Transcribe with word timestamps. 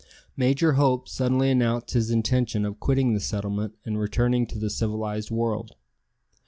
Major 0.35 0.73
Hope 0.73 1.07
suddenly 1.07 1.51
announced 1.51 1.91
his 1.91 2.09
intention 2.09 2.65
of 2.65 2.79
quitting 2.79 3.13
the 3.13 3.19
settlement 3.19 3.75
and 3.85 3.99
returning 3.99 4.47
to 4.47 4.57
the 4.57 4.71
civilized 4.71 5.29
world. 5.29 5.75